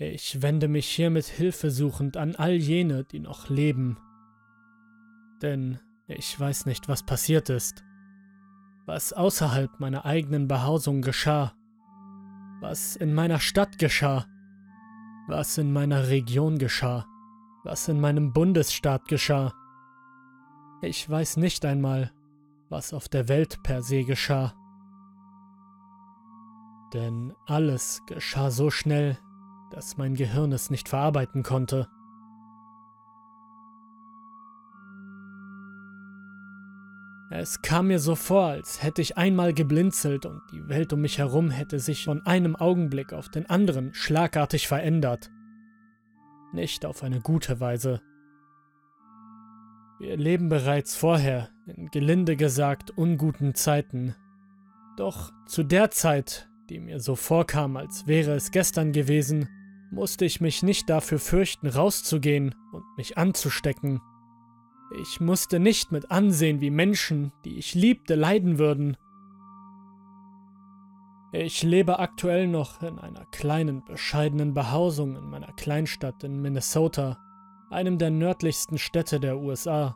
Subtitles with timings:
[0.00, 3.98] Ich wende mich hiermit hilfesuchend an all jene, die noch leben.
[5.42, 7.82] Denn ich weiß nicht, was passiert ist.
[8.86, 11.52] Was außerhalb meiner eigenen Behausung geschah.
[12.60, 14.24] Was in meiner Stadt geschah.
[15.26, 17.04] Was in meiner Region geschah.
[17.64, 19.52] Was in meinem Bundesstaat geschah.
[20.80, 22.12] Ich weiß nicht einmal,
[22.68, 24.54] was auf der Welt per se geschah.
[26.94, 29.18] Denn alles geschah so schnell,
[29.70, 31.88] dass mein Gehirn es nicht verarbeiten konnte.
[37.30, 41.18] Es kam mir so vor, als hätte ich einmal geblinzelt und die Welt um mich
[41.18, 45.30] herum hätte sich von einem Augenblick auf den anderen schlagartig verändert.
[46.54, 48.00] Nicht auf eine gute Weise.
[50.00, 54.14] Wir leben bereits vorher, in gelinde gesagt, unguten Zeiten.
[54.96, 59.48] Doch zu der Zeit, die mir so vorkam, als wäre es gestern gewesen,
[59.90, 64.00] musste ich mich nicht dafür fürchten, rauszugehen und mich anzustecken.
[65.00, 68.96] Ich musste nicht mit ansehen, wie Menschen, die ich liebte, leiden würden.
[71.32, 77.18] Ich lebe aktuell noch in einer kleinen, bescheidenen Behausung in meiner Kleinstadt in Minnesota,
[77.70, 79.94] einem der nördlichsten Städte der USA.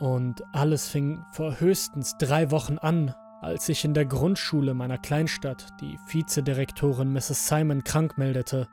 [0.00, 5.66] Und alles fing vor höchstens drei Wochen an, als ich in der Grundschule meiner Kleinstadt
[5.82, 7.46] die Vizedirektorin Mrs.
[7.46, 8.68] Simon krank meldete.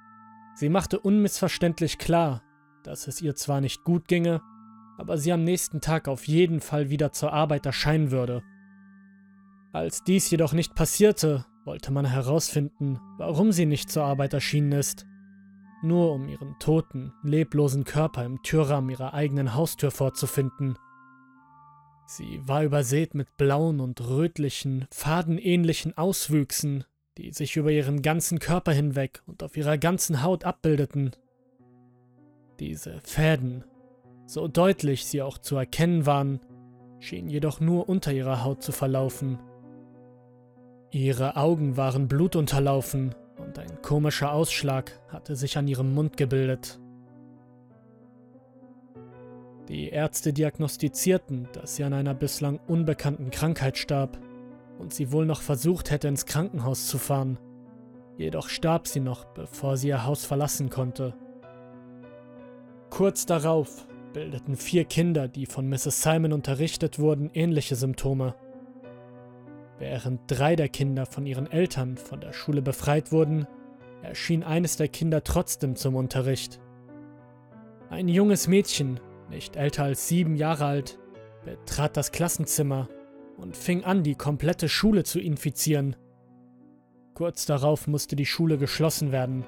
[0.55, 2.41] Sie machte unmissverständlich klar,
[2.83, 4.41] dass es ihr zwar nicht gut ginge,
[4.97, 8.43] aber sie am nächsten Tag auf jeden Fall wieder zur Arbeit erscheinen würde.
[9.73, 15.05] Als dies jedoch nicht passierte, wollte man herausfinden, warum sie nicht zur Arbeit erschienen ist.
[15.83, 20.77] Nur um ihren toten, leblosen Körper im Türrahmen ihrer eigenen Haustür vorzufinden.
[22.13, 26.83] Sie war übersät mit blauen und rötlichen, fadenähnlichen Auswüchsen,
[27.17, 31.11] die sich über ihren ganzen Körper hinweg und auf ihrer ganzen Haut abbildeten.
[32.59, 33.63] Diese Fäden,
[34.25, 36.41] so deutlich sie auch zu erkennen waren,
[36.99, 39.39] schienen jedoch nur unter ihrer Haut zu verlaufen.
[40.89, 46.80] Ihre Augen waren blutunterlaufen und ein komischer Ausschlag hatte sich an ihrem Mund gebildet.
[49.71, 54.19] Die Ärzte diagnostizierten, dass sie an einer bislang unbekannten Krankheit starb
[54.77, 57.39] und sie wohl noch versucht hätte, ins Krankenhaus zu fahren.
[58.17, 61.13] Jedoch starb sie noch, bevor sie ihr Haus verlassen konnte.
[62.89, 66.01] Kurz darauf bildeten vier Kinder, die von Mrs.
[66.01, 68.35] Simon unterrichtet wurden, ähnliche Symptome.
[69.79, 73.47] Während drei der Kinder von ihren Eltern von der Schule befreit wurden,
[74.01, 76.59] erschien eines der Kinder trotzdem zum Unterricht.
[77.89, 78.99] Ein junges Mädchen,
[79.31, 80.99] nicht älter als sieben Jahre alt,
[81.43, 82.87] betrat das Klassenzimmer
[83.37, 85.95] und fing an, die komplette Schule zu infizieren.
[87.15, 89.45] Kurz darauf musste die Schule geschlossen werden.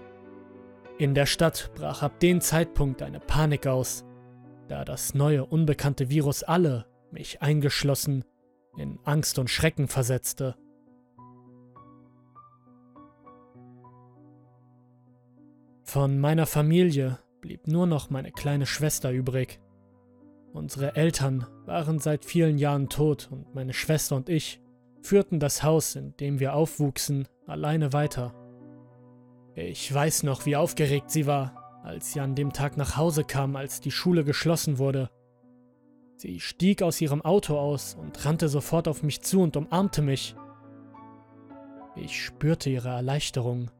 [0.97, 4.03] In der Stadt brach ab dem Zeitpunkt eine Panik aus,
[4.67, 8.25] da das neue unbekannte Virus alle, mich eingeschlossen,
[8.77, 10.55] in Angst und Schrecken versetzte.
[15.83, 19.59] Von meiner Familie blieb nur noch meine kleine Schwester übrig.
[20.53, 24.61] Unsere Eltern waren seit vielen Jahren tot und meine Schwester und ich
[25.01, 28.35] führten das Haus, in dem wir aufwuchsen, alleine weiter.
[29.55, 33.55] Ich weiß noch, wie aufgeregt sie war, als sie an dem Tag nach Hause kam,
[33.55, 35.09] als die Schule geschlossen wurde.
[36.17, 40.35] Sie stieg aus ihrem Auto aus und rannte sofort auf mich zu und umarmte mich.
[41.95, 43.71] Ich spürte ihre Erleichterung.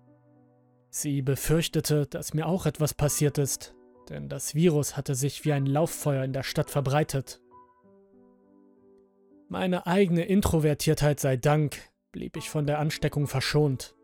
[0.90, 3.76] Sie befürchtete, dass mir auch etwas passiert ist,
[4.10, 7.42] denn das Virus hatte sich wie ein Lauffeuer in der Stadt verbreitet.
[9.50, 11.78] Meine eigene Introvertiertheit sei Dank
[12.12, 13.96] blieb ich von der Ansteckung verschont.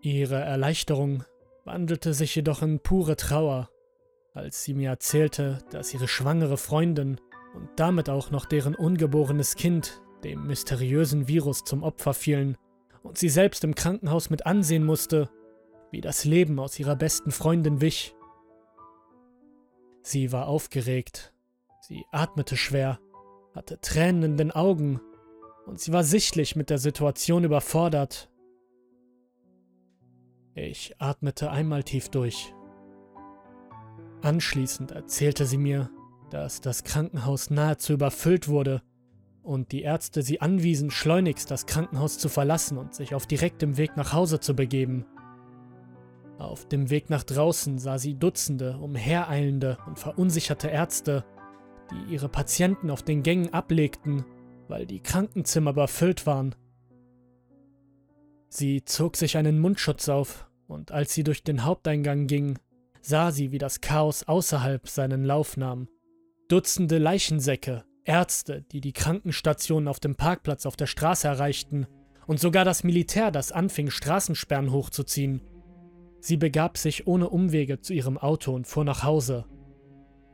[0.00, 1.24] Ihre Erleichterung
[1.64, 3.70] wandelte sich jedoch in pure Trauer,
[4.34, 7.20] als sie mir erzählte, dass ihre schwangere Freundin
[7.54, 12.56] und damit auch noch deren ungeborenes Kind dem mysteriösen Virus zum Opfer fielen
[13.02, 15.28] und sie selbst im Krankenhaus mit ansehen musste,
[15.92, 18.16] wie das Leben aus ihrer besten Freundin wich.
[20.02, 21.32] Sie war aufgeregt,
[21.82, 22.98] sie atmete schwer,
[23.54, 25.00] hatte Tränen in den Augen
[25.66, 28.30] und sie war sichtlich mit der Situation überfordert.
[30.54, 32.54] Ich atmete einmal tief durch.
[34.22, 35.90] Anschließend erzählte sie mir,
[36.30, 38.82] dass das Krankenhaus nahezu überfüllt wurde
[39.42, 43.96] und die Ärzte sie anwiesen, schleunigst das Krankenhaus zu verlassen und sich auf direktem Weg
[43.96, 45.04] nach Hause zu begeben.
[46.38, 51.24] Auf dem Weg nach draußen sah sie Dutzende umhereilende und verunsicherte Ärzte,
[51.90, 54.24] die ihre Patienten auf den Gängen ablegten,
[54.68, 56.54] weil die Krankenzimmer überfüllt waren.
[58.48, 62.58] Sie zog sich einen Mundschutz auf, und als sie durch den Haupteingang ging,
[63.00, 65.88] sah sie, wie das Chaos außerhalb seinen Lauf nahm.
[66.48, 71.86] Dutzende Leichensäcke, Ärzte, die die Krankenstationen auf dem Parkplatz auf der Straße erreichten,
[72.26, 75.40] und sogar das Militär, das anfing, Straßensperren hochzuziehen.
[76.22, 79.44] Sie begab sich ohne Umwege zu ihrem Auto und fuhr nach Hause.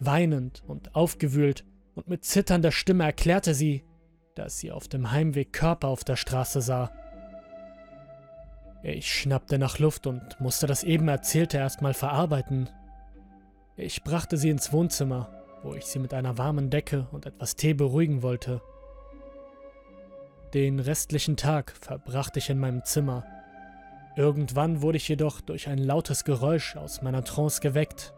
[0.01, 1.65] Weinend und aufgewühlt
[1.95, 3.85] und mit zitternder Stimme erklärte sie,
[4.35, 6.93] dass sie auf dem Heimweg Körper auf der Straße sah.
[8.83, 12.69] Ich schnappte nach Luft und musste das eben Erzählte erstmal verarbeiten.
[13.77, 15.31] Ich brachte sie ins Wohnzimmer,
[15.63, 18.61] wo ich sie mit einer warmen Decke und etwas Tee beruhigen wollte.
[20.53, 23.25] Den restlichen Tag verbrachte ich in meinem Zimmer.
[24.19, 28.15] Irgendwann wurde ich jedoch durch ein lautes Geräusch aus meiner Trance geweckt.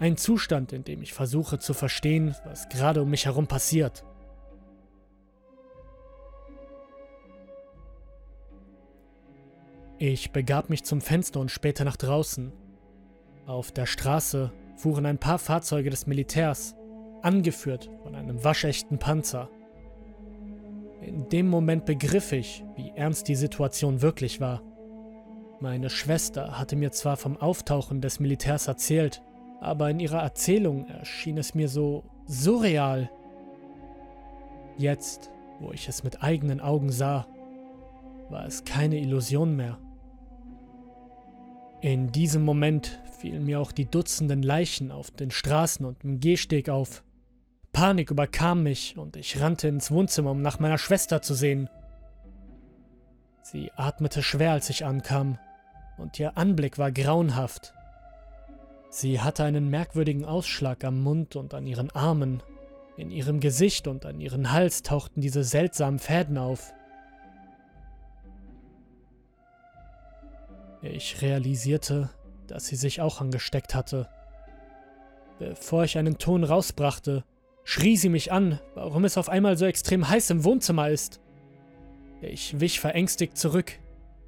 [0.00, 4.04] Ein Zustand, in dem ich versuche zu verstehen, was gerade um mich herum passiert.
[9.98, 12.52] Ich begab mich zum Fenster und später nach draußen.
[13.46, 16.74] Auf der Straße fuhren ein paar Fahrzeuge des Militärs,
[17.22, 19.48] angeführt von einem waschechten Panzer.
[21.00, 24.60] In dem Moment begriff ich, wie ernst die Situation wirklich war.
[25.60, 29.22] Meine Schwester hatte mir zwar vom Auftauchen des Militärs erzählt,
[29.60, 33.10] aber in ihrer Erzählung erschien es mir so surreal.
[34.76, 35.30] Jetzt,
[35.60, 37.26] wo ich es mit eigenen Augen sah,
[38.28, 39.78] war es keine Illusion mehr.
[41.80, 46.68] In diesem Moment fielen mir auch die Dutzenden Leichen auf den Straßen und im Gehsteg
[46.68, 47.04] auf.
[47.72, 51.68] Panik überkam mich und ich rannte ins Wohnzimmer, um nach meiner Schwester zu sehen.
[53.54, 55.38] Sie atmete schwer, als ich ankam,
[55.96, 57.72] und ihr Anblick war grauenhaft.
[58.90, 62.42] Sie hatte einen merkwürdigen Ausschlag am Mund und an ihren Armen.
[62.96, 66.74] In ihrem Gesicht und an ihren Hals tauchten diese seltsamen Fäden auf.
[70.82, 72.10] Ich realisierte,
[72.48, 74.08] dass sie sich auch angesteckt hatte.
[75.38, 77.22] Bevor ich einen Ton rausbrachte,
[77.62, 81.20] schrie sie mich an, warum es auf einmal so extrem heiß im Wohnzimmer ist.
[82.30, 83.72] Ich wich verängstigt zurück.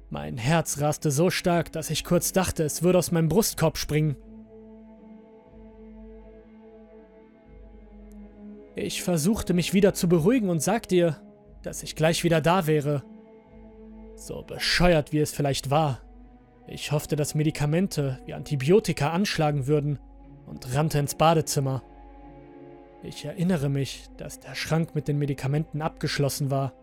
[0.09, 4.15] Mein Herz raste so stark, dass ich kurz dachte, es würde aus meinem Brustkorb springen.
[8.75, 11.17] Ich versuchte mich wieder zu beruhigen und sagte ihr,
[11.63, 13.03] dass ich gleich wieder da wäre.
[14.15, 16.01] So bescheuert wie es vielleicht war,
[16.67, 19.99] ich hoffte, dass Medikamente wie Antibiotika anschlagen würden
[20.45, 21.81] und rannte ins Badezimmer.
[23.03, 26.73] Ich erinnere mich, dass der Schrank mit den Medikamenten abgeschlossen war.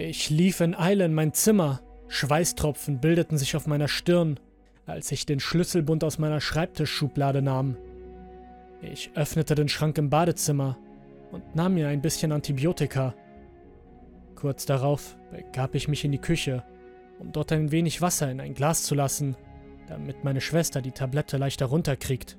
[0.00, 4.38] Ich lief in Eile in mein Zimmer, Schweißtropfen bildeten sich auf meiner Stirn,
[4.86, 7.76] als ich den Schlüsselbund aus meiner Schreibtischschublade nahm.
[8.80, 10.78] Ich öffnete den Schrank im Badezimmer
[11.32, 13.12] und nahm mir ein bisschen Antibiotika.
[14.36, 16.62] Kurz darauf begab ich mich in die Küche
[17.18, 19.34] um dort ein wenig Wasser in ein Glas zu lassen,
[19.88, 22.38] damit meine Schwester die Tablette leichter runterkriegt.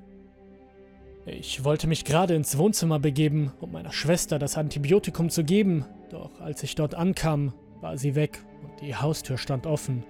[1.32, 6.42] Ich wollte mich gerade ins Wohnzimmer begeben, um meiner Schwester das Antibiotikum zu geben, doch
[6.42, 10.04] als ich dort ankam, war sie weg und die Haustür stand offen.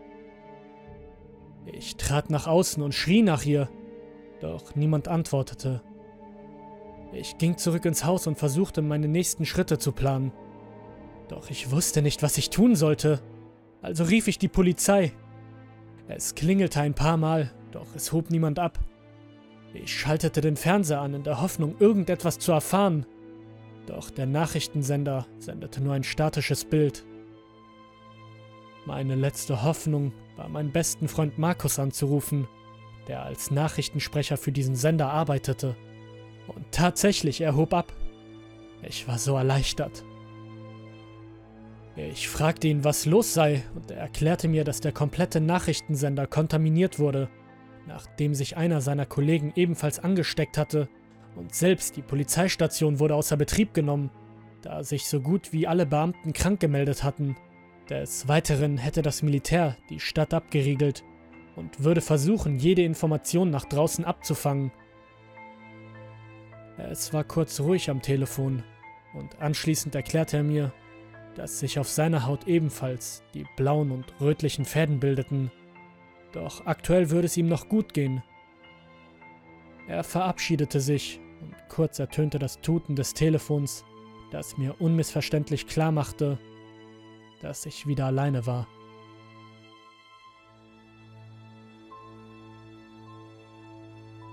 [1.65, 3.69] Ich trat nach außen und schrie nach ihr,
[4.39, 5.81] doch niemand antwortete.
[7.11, 10.31] Ich ging zurück ins Haus und versuchte, meine nächsten Schritte zu planen.
[11.27, 13.19] Doch ich wusste nicht, was ich tun sollte.
[13.81, 15.11] Also rief ich die Polizei.
[16.07, 18.79] Es klingelte ein paar Mal, doch es hob niemand ab.
[19.73, 23.05] Ich schaltete den Fernseher an in der Hoffnung, irgendetwas zu erfahren.
[23.85, 27.05] Doch der Nachrichtensender sendete nur ein statisches Bild.
[28.85, 32.47] Meine letzte Hoffnung war, meinen besten Freund Markus anzurufen,
[33.07, 35.75] der als Nachrichtensprecher für diesen Sender arbeitete.
[36.47, 37.93] Und tatsächlich, er hob ab.
[38.81, 40.03] Ich war so erleichtert.
[41.95, 46.97] Ich fragte ihn, was los sei, und er erklärte mir, dass der komplette Nachrichtensender kontaminiert
[46.97, 47.29] wurde,
[47.89, 50.87] nachdem sich einer seiner Kollegen ebenfalls angesteckt hatte,
[51.35, 54.09] und selbst die Polizeistation wurde außer Betrieb genommen,
[54.61, 57.35] da sich so gut wie alle Beamten krank gemeldet hatten.
[57.89, 61.03] Des Weiteren hätte das Militär die Stadt abgeriegelt
[61.55, 64.71] und würde versuchen, jede Information nach draußen abzufangen.
[66.77, 68.63] Es war kurz ruhig am Telefon
[69.13, 70.73] und anschließend erklärte er mir,
[71.35, 75.51] dass sich auf seiner Haut ebenfalls die blauen und rötlichen Fäden bildeten.
[76.31, 78.23] Doch aktuell würde es ihm noch gut gehen.
[79.87, 83.83] Er verabschiedete sich und kurz ertönte das Tuten des Telefons,
[84.31, 86.37] das mir unmissverständlich klar machte,
[87.41, 88.67] dass ich wieder alleine war.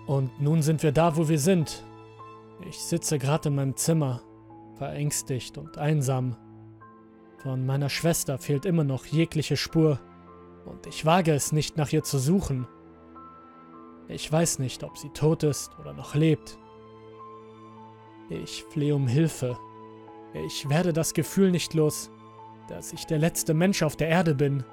[0.06, 1.84] Und nun sind wir da, wo wir sind.
[2.68, 4.22] Ich sitze gerade in meinem Zimmer,
[4.76, 6.36] verängstigt und einsam.
[7.38, 9.98] Von meiner Schwester fehlt immer noch jegliche Spur.
[10.66, 12.66] Und ich wage es nicht, nach ihr zu suchen.
[14.08, 16.58] Ich weiß nicht, ob sie tot ist oder noch lebt.
[18.28, 19.56] Ich flehe um Hilfe.
[20.34, 22.10] Ich werde das Gefühl nicht los,
[22.68, 24.64] dass ich der letzte Mensch auf der Erde bin.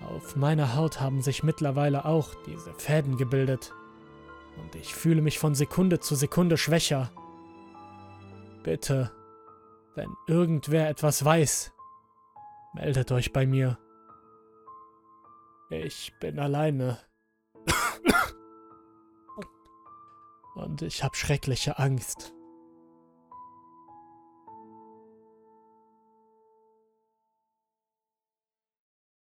[0.00, 3.74] Auf meiner Haut haben sich mittlerweile auch diese Fäden gebildet.
[4.56, 7.10] Und ich fühle mich von Sekunde zu Sekunde schwächer.
[8.62, 9.12] Bitte,
[9.94, 11.72] wenn irgendwer etwas weiß,
[12.74, 13.78] meldet euch bei mir.
[15.70, 16.98] Ich bin alleine.
[20.54, 22.32] Und ich habe schreckliche Angst.